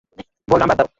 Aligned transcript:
বলরাম, 0.47 0.67
বাদ 0.69 0.77
দাও। 0.77 0.87